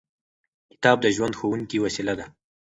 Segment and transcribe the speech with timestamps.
[0.71, 2.25] کتاب د ژوند ښوونکې وسیله ده.